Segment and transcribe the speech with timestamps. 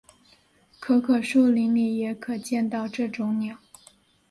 [0.79, 3.59] 可可树林里也可见到这种鸟。